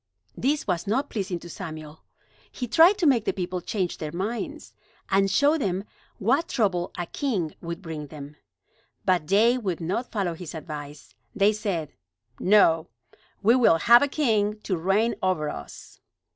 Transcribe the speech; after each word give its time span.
This 0.35 0.65
was 0.65 0.87
not 0.87 1.11
pleasing 1.11 1.37
to 1.41 1.47
Samuel. 1.47 2.01
He 2.51 2.67
tried 2.67 2.97
to 2.97 3.05
make 3.05 3.25
the 3.25 3.33
people 3.33 3.61
change 3.61 3.99
their 3.99 4.11
minds, 4.11 4.73
and 5.11 5.29
showed 5.29 5.61
them 5.61 5.83
what 6.17 6.47
trouble 6.47 6.89
a 6.97 7.05
king 7.05 7.53
would 7.61 7.83
bring 7.83 8.07
them. 8.07 8.35
But 9.05 9.27
they 9.27 9.59
would 9.59 9.79
not 9.79 10.11
follow 10.11 10.33
his 10.33 10.55
advice. 10.55 11.13
They 11.35 11.53
said: 11.53 11.93
"No; 12.39 12.87
we 13.43 13.53
will 13.53 13.77
have 13.77 14.01
a 14.01 14.07
king 14.07 14.59
to 14.61 14.75
reign 14.75 15.13
over 15.21 15.51
us." 15.51 15.99